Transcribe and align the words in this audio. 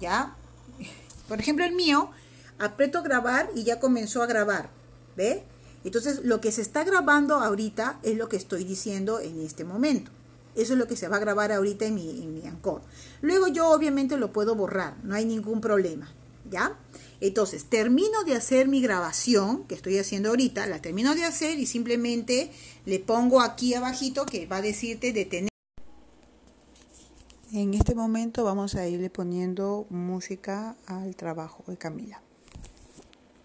¿ya? 0.00 0.34
Por 1.28 1.40
ejemplo, 1.40 1.64
el 1.64 1.74
mío, 1.74 2.10
aprieto 2.58 3.02
grabar 3.02 3.50
y 3.54 3.64
ya 3.64 3.80
comenzó 3.80 4.22
a 4.22 4.26
grabar, 4.26 4.70
¿ve? 5.16 5.42
Entonces, 5.84 6.20
lo 6.24 6.40
que 6.40 6.52
se 6.52 6.62
está 6.62 6.84
grabando 6.84 7.36
ahorita 7.36 7.98
es 8.02 8.16
lo 8.16 8.28
que 8.28 8.36
estoy 8.36 8.64
diciendo 8.64 9.20
en 9.20 9.40
este 9.40 9.64
momento. 9.64 10.10
Eso 10.54 10.72
es 10.72 10.78
lo 10.78 10.88
que 10.88 10.96
se 10.96 11.08
va 11.08 11.16
a 11.16 11.20
grabar 11.20 11.52
ahorita 11.52 11.84
en 11.84 11.94
mi, 11.94 12.10
en 12.22 12.34
mi 12.34 12.46
Anchor. 12.46 12.80
Luego 13.20 13.46
yo 13.48 13.68
obviamente 13.70 14.16
lo 14.16 14.32
puedo 14.32 14.54
borrar, 14.54 14.96
no 15.04 15.14
hay 15.14 15.24
ningún 15.24 15.60
problema, 15.60 16.10
¿ya? 16.50 16.76
Entonces, 17.20 17.64
termino 17.64 18.24
de 18.24 18.34
hacer 18.34 18.68
mi 18.68 18.80
grabación, 18.80 19.64
que 19.64 19.74
estoy 19.74 19.98
haciendo 19.98 20.30
ahorita, 20.30 20.66
la 20.66 20.80
termino 20.80 21.14
de 21.14 21.24
hacer 21.24 21.58
y 21.58 21.66
simplemente 21.66 22.50
le 22.84 22.98
pongo 22.98 23.40
aquí 23.40 23.74
abajito 23.74 24.26
que 24.26 24.46
va 24.46 24.56
a 24.56 24.62
decirte 24.62 25.12
detener. 25.12 25.55
En 27.52 27.74
este 27.74 27.94
momento 27.94 28.42
vamos 28.42 28.74
a 28.74 28.88
irle 28.88 29.08
poniendo 29.08 29.86
música 29.88 30.74
al 30.84 31.14
trabajo 31.14 31.62
de 31.68 31.76
Camila. 31.76 32.20